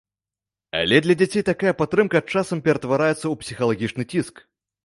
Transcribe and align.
Але 0.79 1.01
для 1.07 1.15
дзяцей 1.19 1.43
такая 1.51 1.73
падтрымка 1.81 2.23
часам 2.35 2.65
ператвараецца 2.69 3.21
ў 3.29 3.35
псіхалагічны 3.45 4.03
ціск. 4.11 4.35